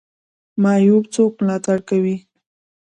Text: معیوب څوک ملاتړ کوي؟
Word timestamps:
معیوب 0.63 1.03
څوک 1.15 1.31
ملاتړ 1.41 1.77
کوي؟ 1.89 2.15